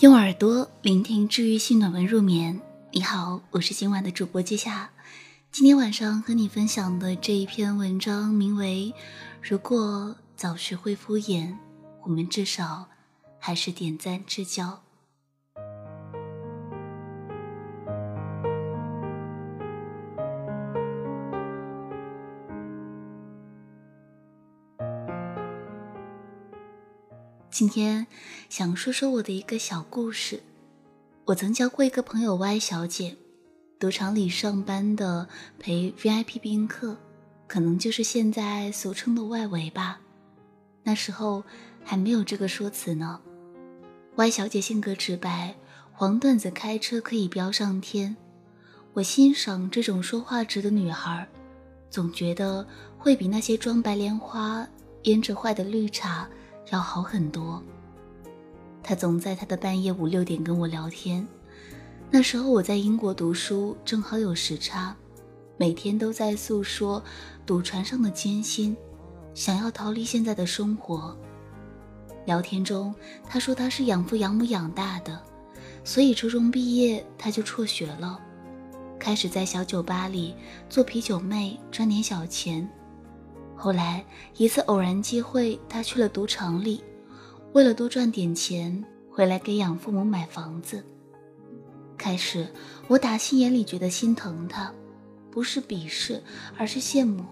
[0.00, 2.60] 用耳朵聆听治愈系暖文入眠。
[2.90, 4.90] 你好，我是今晚的主播季夏。
[5.50, 8.92] 今天晚上和你分享的这一篇文章名为
[9.40, 11.56] 《如果早学会敷衍，
[12.02, 12.86] 我们至少
[13.38, 14.66] 还是点赞之交》。
[27.58, 28.06] 今天
[28.50, 30.42] 想说说我的一个小故事。
[31.24, 33.16] 我曾交过一个朋友 Y 小姐，
[33.78, 35.26] 赌场里上班的
[35.58, 36.98] 陪 VIP 宾客，
[37.46, 39.98] 可能就是现在俗称的外围吧。
[40.82, 41.42] 那时候
[41.82, 43.22] 还没有这个说辞呢。
[44.16, 45.54] Y 小姐性格直白，
[45.92, 48.14] 黄段子开车可以飙上天。
[48.92, 51.26] 我欣赏这种说话直的女孩，
[51.88, 52.68] 总觉得
[52.98, 54.68] 会比那些装白莲花、
[55.04, 56.28] 胭脂坏的绿茶。
[56.70, 57.62] 要好很多。
[58.82, 61.26] 他总在他的半夜五六点跟我聊天。
[62.10, 64.94] 那时候我在英国读书，正好有时差，
[65.56, 67.02] 每天都在诉说
[67.44, 68.76] 赌船上的艰辛，
[69.34, 71.16] 想要逃离现在的生活。
[72.24, 72.94] 聊天中，
[73.28, 75.20] 他说他是养父养母养大的，
[75.82, 78.20] 所以初中毕业他就辍学了，
[79.00, 80.34] 开始在小酒吧里
[80.68, 82.68] 做啤酒妹赚点小钱。
[83.56, 84.04] 后来
[84.36, 86.84] 一次偶然机会，他去了赌场里，
[87.52, 90.84] 为了多赚点钱，回来给养父母买房子。
[91.96, 92.46] 开始
[92.86, 94.70] 我打心眼里觉得心疼他，
[95.30, 96.22] 不是鄙视，
[96.58, 97.24] 而是羡慕。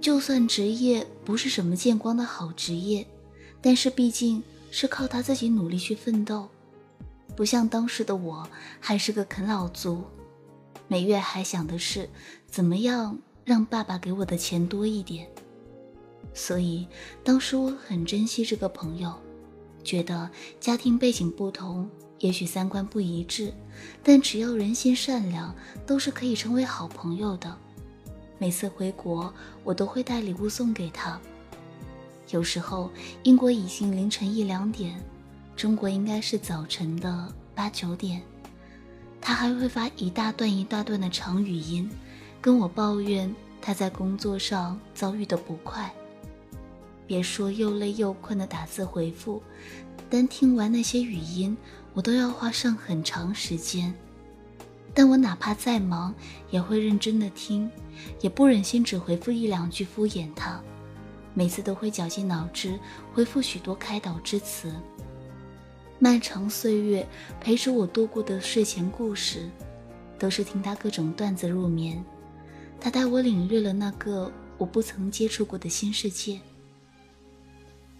[0.00, 3.06] 就算职业不是什么见光的好职业，
[3.62, 6.48] 但是毕竟是靠他自己努力去奋斗，
[7.36, 8.48] 不像当时的我
[8.80, 10.02] 还是个啃老族，
[10.88, 12.08] 每月还想的是
[12.46, 13.16] 怎么样。
[13.50, 15.26] 让爸爸给我的钱多一点，
[16.32, 16.86] 所以
[17.24, 19.12] 当时我很珍惜这个朋友，
[19.82, 23.52] 觉得家庭背景不同，也许三观不一致，
[24.04, 25.52] 但只要人心善良，
[25.84, 27.58] 都是可以成为好朋友的。
[28.38, 31.20] 每次回国，我都会带礼物送给他。
[32.30, 32.88] 有时候
[33.24, 35.02] 英国已经凌晨一两点，
[35.56, 38.22] 中国应该是早晨的八九点，
[39.20, 41.90] 他还会发一大段一大段的长语音。
[42.42, 43.30] 跟我抱怨
[43.60, 45.92] 他在工作上遭遇的不快，
[47.06, 49.42] 别说又累又困的打字回复，
[50.08, 51.56] 单听完那些语音，
[51.92, 53.94] 我都要花上很长时间。
[54.92, 56.12] 但我哪怕再忙，
[56.50, 57.70] 也会认真的听，
[58.20, 60.60] 也不忍心只回复一两句敷衍他，
[61.32, 62.78] 每次都会绞尽脑汁
[63.14, 64.72] 回复许多开导之词。
[66.00, 67.06] 漫长岁月
[67.40, 69.48] 陪着我度过的睡前故事，
[70.18, 72.02] 都是听他各种段子入眠。
[72.80, 76.40] 他带我领略了那个我不曾接触过的新世界。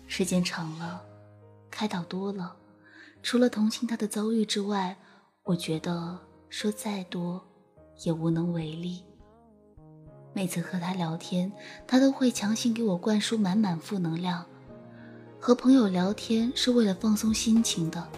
[0.07, 1.01] 时间长了，
[1.71, 2.57] 开导多了，
[3.23, 4.97] 除了同情他的遭遇之外，
[5.45, 6.19] 我觉得
[6.49, 7.41] 说再多
[8.05, 9.03] 也无能为力。
[10.33, 11.53] 每次和他聊天，
[11.87, 14.45] 他都会强行给我灌输满满负能量。
[15.39, 18.09] 和朋友聊天是为了放松心情的，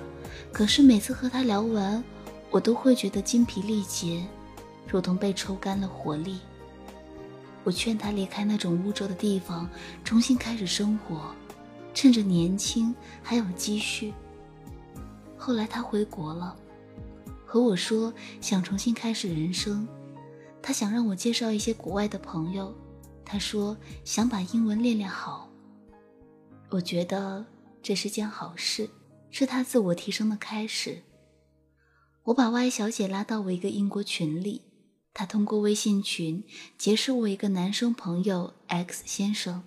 [0.52, 2.02] 可是每次和他聊完，
[2.50, 4.26] 我都会觉得精疲力竭，
[4.86, 6.38] 如同被抽干了活力。
[7.64, 9.68] 我劝他离开那种污浊的地方，
[10.04, 11.34] 重新开始生活，
[11.94, 14.12] 趁着年轻还有积蓄。
[15.36, 16.56] 后来他回国了，
[17.46, 19.86] 和我说想重新开始人生，
[20.60, 22.74] 他想让我介绍一些国外的朋友，
[23.24, 25.48] 他说想把英文练练好。
[26.70, 27.44] 我觉得
[27.82, 28.88] 这是件好事，
[29.30, 31.02] 是他自我提升的开始。
[32.24, 34.62] 我把 Y 小姐拉到我一个英国群里。
[35.14, 36.42] 他通过微信群
[36.78, 39.62] 结识我一个男生朋友 X 先生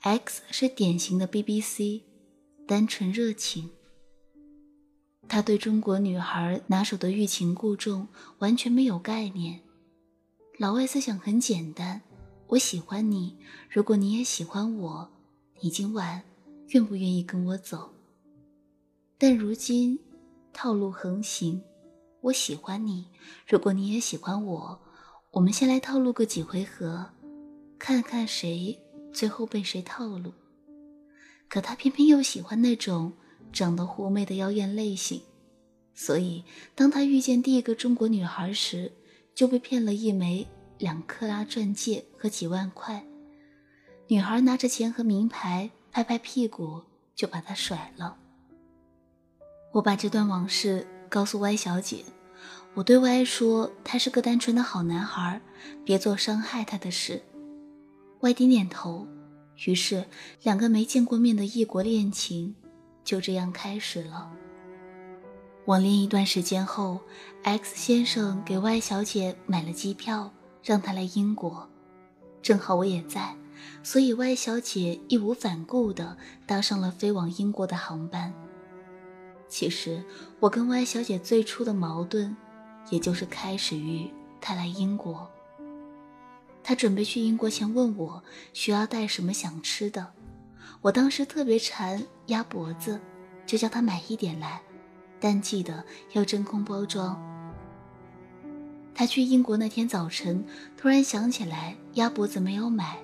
[0.00, 2.02] ，X 是典型的 BBC，
[2.66, 3.70] 单纯热情。
[5.26, 8.08] 他对中国女孩拿手的欲擒故纵
[8.40, 9.60] 完全没有概念。
[10.58, 12.02] 老外思想很简单：
[12.48, 13.38] 我喜欢你，
[13.70, 15.10] 如果你也喜欢我，
[15.60, 16.22] 你今晚
[16.68, 17.94] 愿不愿意跟我走？
[19.16, 19.98] 但如今
[20.52, 21.62] 套路横行。
[22.22, 23.08] 我喜欢你，
[23.48, 24.80] 如果你也喜欢我，
[25.32, 27.10] 我们先来套路个几回合，
[27.80, 28.78] 看看谁
[29.12, 30.32] 最后被谁套路。
[31.48, 33.12] 可他偏偏又喜欢那种
[33.52, 35.20] 长得狐媚的妖艳类型，
[35.94, 36.44] 所以
[36.76, 38.92] 当他遇见第一个中国女孩时，
[39.34, 40.46] 就被骗了一枚
[40.78, 43.04] 两克拉钻戒和几万块。
[44.06, 46.82] 女孩拿着钱和名牌，拍拍屁股
[47.16, 48.16] 就把他甩了。
[49.72, 50.86] 我把这段往事。
[51.12, 52.06] 告诉 Y 小姐，
[52.72, 55.42] 我对 Y 说，他是个单纯的好男孩，
[55.84, 57.22] 别做伤害他的事。
[58.20, 59.06] Y 点点头，
[59.66, 60.06] 于是
[60.42, 62.56] 两个没见过面的异国恋情
[63.04, 64.32] 就这样开始了。
[65.66, 66.98] 网恋一段时间后
[67.42, 70.32] ，X 先生给 Y 小姐买了机票，
[70.64, 71.68] 让她来英国。
[72.40, 73.36] 正好我也在，
[73.82, 76.16] 所以 Y 小姐义无反顾地
[76.46, 78.32] 搭上了飞往英国的航班。
[79.52, 80.02] 其实
[80.40, 82.34] 我跟 Y 小姐最初的矛盾，
[82.88, 84.10] 也就是开始于
[84.40, 85.30] 她来英国。
[86.64, 90.14] 她准备去英国前问我需要带什么想吃的，
[90.80, 92.98] 我当时特别馋鸭脖子，
[93.44, 94.58] 就叫她买一点来。
[95.20, 97.20] 但记得要真空包装。
[98.94, 100.42] 他去英国那天早晨，
[100.78, 102.96] 突然想起来鸭脖子没有买，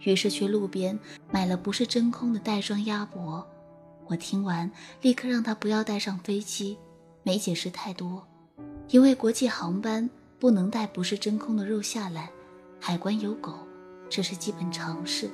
[0.00, 0.98] 于是去路边
[1.30, 3.46] 买了不是真空的袋装鸭脖。
[4.12, 4.70] 我听完，
[5.00, 6.78] 立刻让他不要带上飞机，
[7.22, 8.26] 没解释太多，
[8.88, 12.30] 因为国际航班不能带不是真空的肉下来，
[12.78, 13.54] 海关有狗，
[14.08, 15.28] 这是基本常识。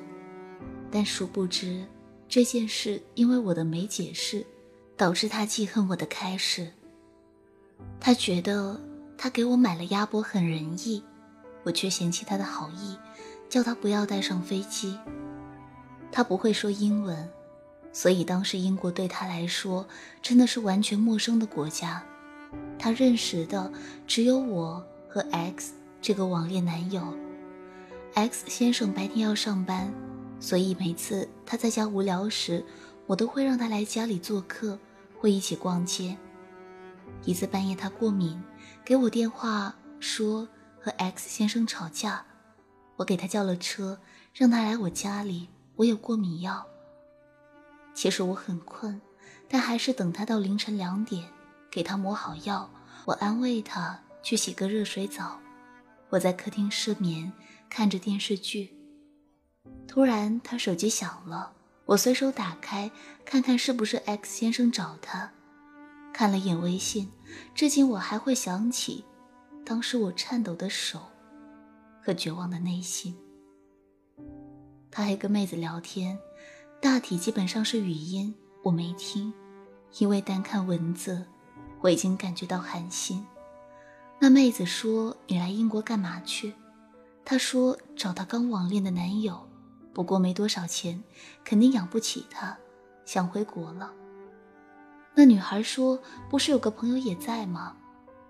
[0.91, 1.85] 但殊不知，
[2.29, 4.47] 这件事因为我的没解释。
[4.99, 6.69] 导致他记恨我的开始。
[8.01, 8.79] 他觉得
[9.17, 11.01] 他给我买了鸭脖很仁义，
[11.63, 12.99] 我却嫌弃他的好意，
[13.49, 14.99] 叫他不要带上飞机。
[16.11, 17.31] 他不会说英文，
[17.93, 19.87] 所以当时英国对他来说
[20.23, 22.03] 真的是完全陌生的国家。
[22.79, 23.71] 他认识的
[24.07, 27.03] 只有我和 X 这个网恋男友。
[28.15, 29.93] X 先生白天要上班，
[30.41, 32.65] 所以每次他在家无聊时，
[33.07, 34.79] 我都会让他来家里做客。
[35.21, 36.17] 会一起逛街。
[37.25, 38.41] 一次半夜，他过敏，
[38.85, 40.47] 给我电话说
[40.81, 42.25] 和 X 先生吵架。
[42.95, 43.99] 我给他叫了车，
[44.33, 45.49] 让他来我家里。
[45.75, 46.65] 我有过敏药。
[47.99, 49.01] 其实我很困，
[49.49, 51.29] 但还是等他到凌晨两点，
[51.69, 52.71] 给他抹好药。
[53.05, 55.41] 我安慰他去洗个热水澡。
[56.09, 57.33] 我在客厅失眠，
[57.69, 58.73] 看着电视剧。
[59.89, 61.53] 突然，他手机响了。
[61.87, 62.89] 我随手打开，
[63.25, 65.33] 看看是不是 X 先生找他。
[66.13, 67.11] 看了眼微信，
[67.53, 69.05] 至今我还会想起
[69.67, 71.01] 当时我颤抖的手
[72.01, 73.17] 和绝望的内心。
[74.89, 76.17] 他还跟妹子聊天，
[76.81, 78.33] 大体基本上是语音，
[78.63, 79.33] 我没听，
[79.99, 81.27] 因为单看文字，
[81.81, 83.27] 我已经感觉到寒心。
[84.21, 86.55] 那妹子说：“你来英国干嘛去？”
[87.25, 89.45] 她说：“找她刚网恋的男友。”
[89.93, 91.03] 不过没多少钱，
[91.45, 92.57] 肯定养不起他，
[93.05, 93.91] 想回国了。
[95.17, 96.01] 那女孩说
[96.31, 97.77] ：“不是有个朋友也在吗？”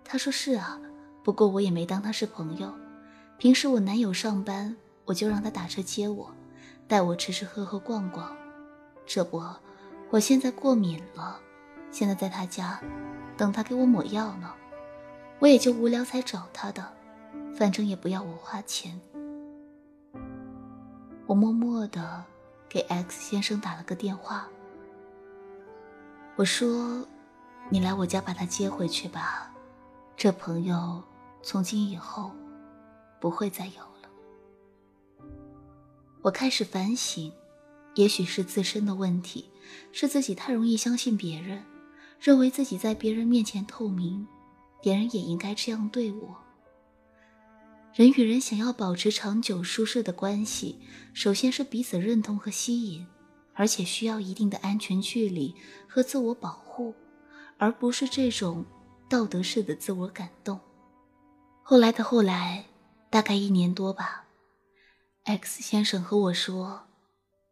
[0.02, 0.80] 他说：“是啊，
[1.22, 2.72] 不过我也没当他是朋友。
[3.36, 4.74] 平时我男友上班，
[5.04, 6.32] 我就让他打车接我，
[6.86, 8.34] 带我吃吃喝喝逛逛。
[9.08, 9.43] 这不，
[10.10, 11.40] 我现在过敏了，
[11.90, 12.78] 现在在他家，
[13.38, 14.52] 等他给我抹药呢。
[15.38, 16.93] 我也就无聊才找他的，
[17.56, 19.00] 反正也不要我花钱。”
[21.26, 22.22] 我默默地
[22.69, 24.46] 给 X 先生打了个电话，
[26.37, 27.02] 我说
[27.70, 29.50] ：“你来我家把他接回去吧，
[30.19, 31.02] 这朋友
[31.43, 32.31] 从今以后
[33.19, 35.26] 不会再有了。”
[36.20, 37.32] 我开始反省，
[37.94, 39.50] 也许是自身的问题，
[39.93, 41.64] 是自己太容易相信别人，
[42.20, 44.26] 认为自己在别人面前透明，
[44.82, 46.37] 别人也应该这样对我。
[47.94, 50.79] 人与人想要保持长久舒适的关系，
[51.12, 53.05] 首先是彼此认同和吸引，
[53.55, 55.54] 而且需要一定的安全距离
[55.88, 56.95] 和自我保护，
[57.57, 58.64] 而不是这种
[59.09, 60.61] 道德式的自我感动。
[61.62, 62.66] 后来的后来，
[63.11, 64.26] 大概一年多吧
[65.25, 66.88] ，X 先生和我说，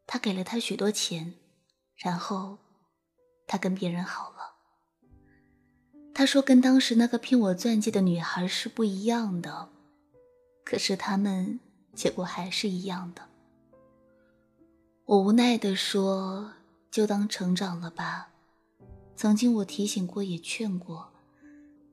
[0.07, 1.35] 他给了他许多钱，
[1.97, 2.59] 然后
[3.47, 4.37] 他跟别人好了。
[6.15, 9.71] 他说跟当时那个骗我钻戒的女孩是不一样的。
[10.65, 11.61] 可是他们
[11.95, 13.29] 结果还是一样的。
[15.05, 16.55] 我无奈地说
[16.91, 18.31] ：“就当成长了吧。”
[19.15, 21.13] 曾经我提醒过，也劝过，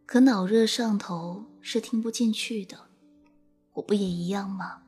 [0.07, 2.89] 可脑热上头是听不进去的。
[3.73, 4.81] 我不也一样吗？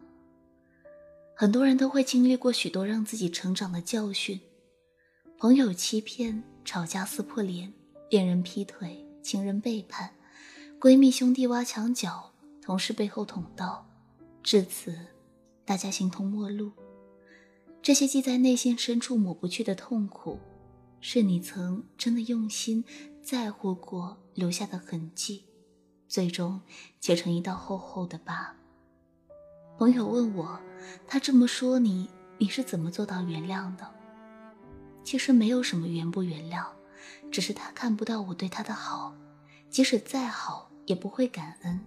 [1.37, 4.39] 很多人都会经历过许多让自己成长的教训：
[5.37, 7.73] 朋友欺骗、吵架撕破脸、
[8.09, 10.09] 恋人劈腿、情人背叛、
[10.79, 12.31] 闺蜜兄弟挖墙脚。
[12.61, 13.85] 同事背后捅刀，
[14.41, 14.97] 至此，
[15.65, 16.71] 大家形同陌路。
[17.79, 20.39] 这些记在内心深处抹不去的痛苦，
[20.99, 22.83] 是你曾真的用心
[23.21, 25.43] 在乎过留下的痕迹，
[26.07, 26.59] 最终
[26.99, 28.55] 结成一道厚厚的疤。
[29.77, 30.57] 朋友问我，
[31.05, 33.85] 他这么说你，你是怎么做到原谅的？
[35.03, 36.65] 其实没有什么原不原谅，
[37.29, 39.13] 只是他看不到我对他的好，
[39.69, 41.77] 即使再好，也不会感恩。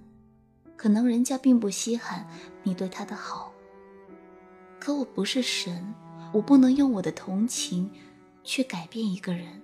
[0.76, 2.28] 可能人家并不稀罕
[2.62, 3.50] 你对他的好，
[4.78, 5.94] 可我不是神，
[6.34, 7.90] 我不能用我的同情
[8.44, 9.62] 去改变一个人，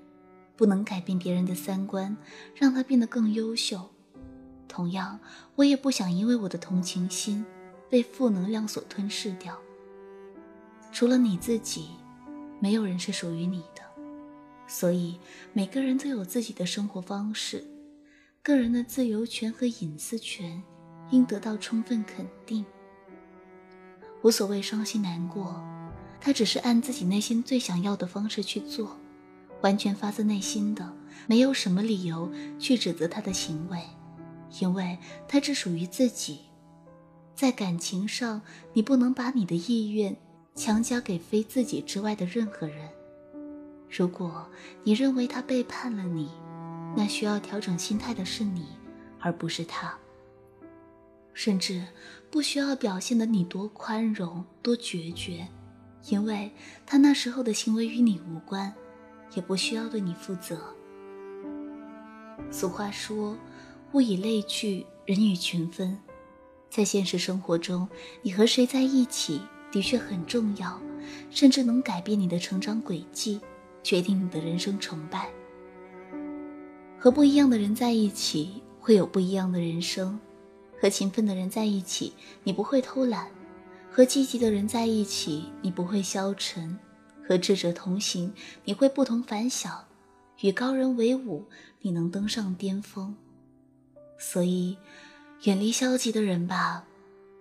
[0.57, 2.17] 不能改变别人的三观，
[2.55, 3.91] 让他变得更优秀。
[4.67, 5.21] 同样，
[5.57, 7.45] 我也不想因为我的同情心
[7.95, 9.57] 被负能量所吞噬掉。
[10.91, 11.91] 除了你自己，
[12.59, 13.83] 没有人是属于你的。
[14.67, 15.17] 所以，
[15.53, 17.65] 每个人都有自己的生活方式，
[18.43, 20.61] 个人的自由权和隐私权
[21.13, 22.67] 应得到充分肯定。
[24.23, 25.65] 无所谓伤心难过，
[26.21, 28.99] 他只是按自己内心最想要的方式去做，
[29.61, 30.93] 完全发自内心的，
[31.29, 33.79] 没有什么理由去指责他的行为。
[34.59, 34.99] 因为
[35.29, 36.41] 他只属于自己，
[37.35, 38.41] 在感情上，
[38.73, 40.17] 你不能把你的意愿
[40.55, 42.89] 强加给非自己之外的任何人。
[43.91, 44.47] 如果
[44.83, 46.31] 你认为他背叛了你，
[46.97, 48.67] 那需要调整心态的是你，
[49.21, 49.97] 而不是他。
[51.33, 51.85] 甚至
[52.31, 55.47] 不需要表现的你多宽容、多决绝，
[56.09, 56.51] 因为
[56.87, 58.73] 他那时候的行为与你无关，
[59.35, 60.59] 也不需要对你负责。
[62.51, 63.37] 俗话说。
[63.93, 65.97] 物以类聚，人以群分。
[66.75, 67.89] 在现实生活中，
[68.21, 69.41] 你和谁在一起
[69.71, 70.77] 的确很重要，
[71.31, 73.41] 甚至能改变你的成长轨迹，
[73.85, 75.31] 决定你的人生成败。
[76.99, 80.19] 和不一样的人在一起，会有不一样的人生。
[80.81, 82.13] 和勤奋的人在一起，
[82.43, 83.29] 你不会偷懒；
[83.89, 86.77] 和积极的人在一起，你不会消沉；
[87.25, 89.85] 和智者同行，你会不同凡响；
[90.41, 91.45] 与高人为伍，
[91.83, 93.15] 你能登上巅峰。
[94.19, 94.77] 所以，
[95.43, 96.85] 远离消极的人吧，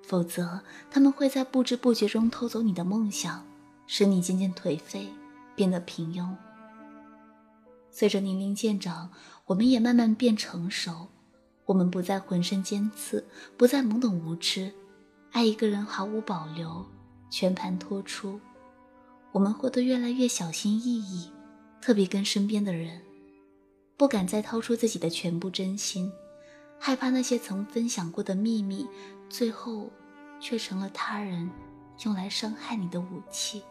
[0.01, 3.45] 否则他们会在不知不觉中偷走你的梦想，
[3.87, 5.07] 使你渐渐颓废，
[5.55, 6.27] 变得平庸。
[7.89, 9.11] 随着年龄渐长，
[9.45, 11.07] 我们也慢慢变成熟，
[11.65, 14.73] 我们不再浑身尖刺，不再懵懂无知，
[15.31, 16.85] 爱一个人毫无保留，
[17.29, 18.39] 全盘托出。
[19.31, 21.29] 我们活得越来越小心翼翼，
[21.81, 23.01] 特别跟身边的人，
[23.95, 26.11] 不敢再掏出自己的全部真心。
[26.85, 28.85] 害怕那些曾分享过的秘密，
[29.29, 29.89] 最后
[30.37, 31.49] 却成了他人
[32.03, 33.63] 用来伤害你的武器。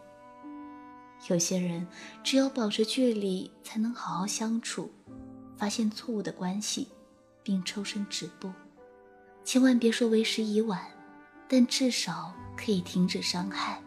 [1.27, 1.87] 有些人
[2.23, 4.91] 只有保持距离，才能好好相处，
[5.55, 6.87] 发现错误的关系，
[7.43, 8.51] 并抽身止步。
[9.45, 10.81] 千万别说为时已晚，
[11.47, 13.79] 但至少可以停止伤害。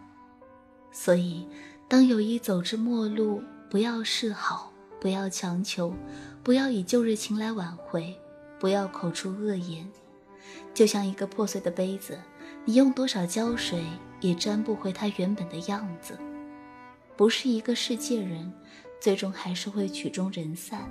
[0.92, 1.48] 所以，
[1.88, 5.92] 当友谊走至末路，不要示好，不要强求，
[6.44, 8.16] 不要以旧日情来挽回。
[8.58, 9.88] 不要口出恶言，
[10.72, 12.18] 就像一个破碎的杯子，
[12.64, 13.84] 你用多少胶水
[14.20, 16.18] 也粘不回它原本的样子。
[17.16, 18.52] 不是一个世界人，
[19.00, 20.90] 最终还是会曲终人散。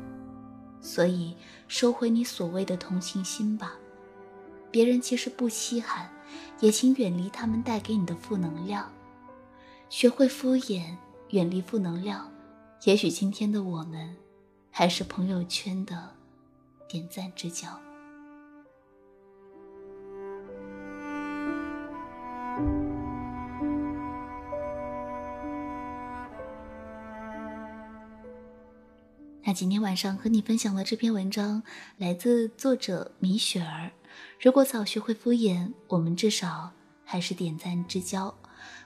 [0.81, 1.35] 所以，
[1.67, 3.73] 收回你所谓的同情心吧。
[4.69, 6.09] 别人其实不稀罕，
[6.59, 8.91] 也请远离他们带给你的负能量。
[9.89, 10.95] 学会敷衍，
[11.29, 12.31] 远离负能量。
[12.83, 14.15] 也许今天的我们，
[14.69, 16.11] 还是朋友圈的。
[16.87, 17.67] 点赞之交。
[29.47, 31.61] 那今天晚上和你分享的这篇文章
[31.97, 33.91] 来自作者米雪儿。
[34.41, 36.71] 如果早学会敷衍，我们至少
[37.03, 38.35] 还是点赞之交。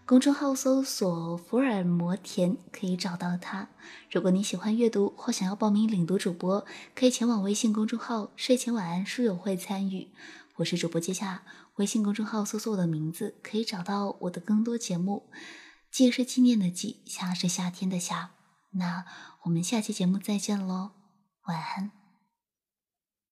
[0.06, 3.70] 公众号搜索“福尔摩田”可以找到它。
[4.12, 10.10] 如果你喜欢阅读或想要报名领读主播，可以前往微信公众号“睡前晚安书友会”参与。
[10.58, 11.44] 我是主播接夏，
[11.76, 15.30] 微信公众号搜索我的名字可以找到我的更多节目。
[15.92, 18.32] 记是纪念的记，夏是夏天的夏。
[18.72, 19.06] 那
[19.44, 20.92] 我们下期节目再见喽，
[21.48, 21.99] 晚安。